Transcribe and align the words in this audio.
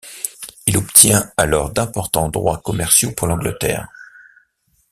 Il 0.65 0.79
obtient 0.79 1.31
alors 1.37 1.69
d'importants 1.71 2.27
droits 2.29 2.57
commerciaux 2.57 3.11
pour 3.11 3.27
l'Angleterre. 3.27 3.87